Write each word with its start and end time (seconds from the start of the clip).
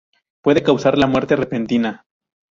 Puede 0.41 0.63
causar 0.63 0.97
la 0.97 1.05
muerte 1.05 1.35
repentina. 1.35 2.07